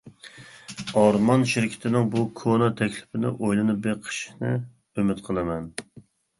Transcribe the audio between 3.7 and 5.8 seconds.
بېقىشىنى ئۈمىد قىلىمەن.